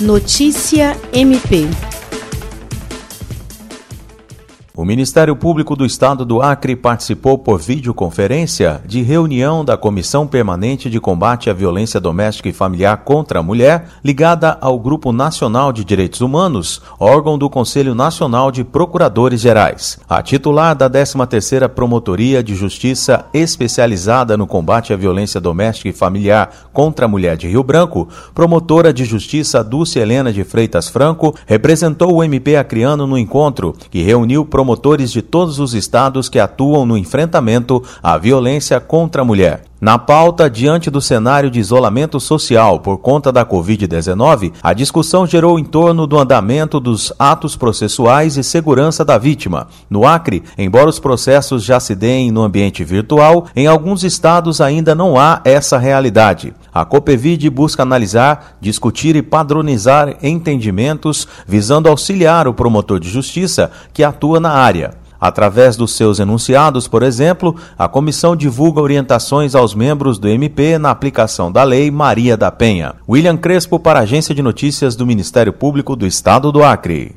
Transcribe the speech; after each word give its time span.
Notícia 0.00 0.96
MP. 1.12 1.87
O 4.78 4.84
Ministério 4.84 5.34
Público 5.34 5.74
do 5.74 5.84
Estado 5.84 6.24
do 6.24 6.40
Acre 6.40 6.76
participou 6.76 7.36
por 7.36 7.58
videoconferência 7.58 8.80
de 8.86 9.02
reunião 9.02 9.64
da 9.64 9.76
Comissão 9.76 10.24
Permanente 10.24 10.88
de 10.88 11.00
Combate 11.00 11.50
à 11.50 11.52
Violência 11.52 11.98
Doméstica 11.98 12.48
e 12.48 12.52
Familiar 12.52 12.98
contra 12.98 13.40
a 13.40 13.42
Mulher, 13.42 13.88
ligada 14.04 14.56
ao 14.60 14.78
Grupo 14.78 15.10
Nacional 15.10 15.72
de 15.72 15.84
Direitos 15.84 16.20
Humanos, 16.20 16.80
órgão 16.96 17.36
do 17.36 17.50
Conselho 17.50 17.92
Nacional 17.92 18.52
de 18.52 18.62
Procuradores 18.62 19.40
Gerais. 19.40 19.98
A 20.08 20.22
titular 20.22 20.76
da 20.76 20.88
13ª 20.88 21.68
Promotoria 21.70 22.40
de 22.40 22.54
Justiça 22.54 23.26
especializada 23.34 24.36
no 24.36 24.46
combate 24.46 24.92
à 24.92 24.96
violência 24.96 25.40
doméstica 25.40 25.88
e 25.88 25.92
familiar 25.92 26.68
contra 26.72 27.06
a 27.06 27.08
mulher 27.08 27.36
de 27.36 27.48
Rio 27.48 27.64
Branco, 27.64 28.06
promotora 28.32 28.92
de 28.92 29.04
justiça 29.04 29.64
Dulce 29.64 29.98
Helena 29.98 30.32
de 30.32 30.44
Freitas 30.44 30.88
Franco, 30.88 31.34
representou 31.48 32.14
o 32.14 32.22
MP 32.22 32.54
acreano 32.54 33.08
no 33.08 33.18
encontro, 33.18 33.74
que 33.90 34.02
reuniu 34.02 34.44
promotores 34.44 34.67
promotores 34.68 35.10
de 35.10 35.22
todos 35.22 35.58
os 35.58 35.72
estados 35.72 36.28
que 36.28 36.38
atuam 36.38 36.84
no 36.84 36.98
enfrentamento 36.98 37.82
à 38.02 38.18
violência 38.18 38.78
contra 38.78 39.22
a 39.22 39.24
mulher. 39.24 39.62
Na 39.80 39.96
pauta, 39.96 40.50
diante 40.50 40.90
do 40.90 41.00
cenário 41.00 41.50
de 41.50 41.60
isolamento 41.60 42.18
social 42.18 42.80
por 42.80 42.98
conta 42.98 43.30
da 43.30 43.46
Covid-19, 43.46 44.52
a 44.60 44.72
discussão 44.72 45.24
gerou 45.24 45.56
em 45.56 45.64
torno 45.64 46.04
do 46.04 46.18
andamento 46.18 46.80
dos 46.80 47.12
atos 47.16 47.54
processuais 47.54 48.36
e 48.36 48.42
segurança 48.42 49.04
da 49.04 49.16
vítima. 49.16 49.68
No 49.88 50.04
Acre, 50.04 50.42
embora 50.58 50.90
os 50.90 50.98
processos 50.98 51.62
já 51.62 51.78
se 51.78 51.94
deem 51.94 52.32
no 52.32 52.42
ambiente 52.42 52.82
virtual, 52.82 53.46
em 53.54 53.68
alguns 53.68 54.02
estados 54.02 54.60
ainda 54.60 54.96
não 54.96 55.16
há 55.16 55.40
essa 55.44 55.78
realidade. 55.78 56.52
A 56.78 56.84
Copevid 56.84 57.50
busca 57.50 57.82
analisar, 57.82 58.56
discutir 58.60 59.16
e 59.16 59.20
padronizar 59.20 60.16
entendimentos 60.22 61.26
visando 61.44 61.88
auxiliar 61.88 62.46
o 62.46 62.54
promotor 62.54 63.00
de 63.00 63.08
justiça 63.10 63.72
que 63.92 64.04
atua 64.04 64.38
na 64.38 64.52
área. 64.52 64.94
Através 65.20 65.76
dos 65.76 65.96
seus 65.96 66.20
enunciados, 66.20 66.86
por 66.86 67.02
exemplo, 67.02 67.56
a 67.76 67.88
comissão 67.88 68.36
divulga 68.36 68.80
orientações 68.80 69.56
aos 69.56 69.74
membros 69.74 70.20
do 70.20 70.28
MP 70.28 70.78
na 70.78 70.92
aplicação 70.92 71.50
da 71.50 71.64
Lei 71.64 71.90
Maria 71.90 72.36
da 72.36 72.52
Penha. 72.52 72.94
William 73.08 73.36
Crespo 73.36 73.80
para 73.80 73.98
a 73.98 74.02
Agência 74.02 74.32
de 74.32 74.40
Notícias 74.40 74.94
do 74.94 75.04
Ministério 75.04 75.52
Público 75.52 75.96
do 75.96 76.06
Estado 76.06 76.52
do 76.52 76.62
Acre. 76.62 77.16